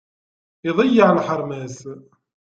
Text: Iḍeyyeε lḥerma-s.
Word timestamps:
Iḍeyyeε 0.69 1.11
lḥerma-s. 1.17 1.77